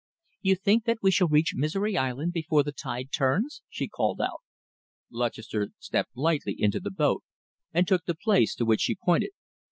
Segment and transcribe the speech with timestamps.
[0.41, 4.41] "You think that we shall reach Misery Island before the tide turns?" she called out.
[5.11, 7.21] Lutchester stepped lightly into the boat
[7.71, 9.29] and took the place to which she pointed.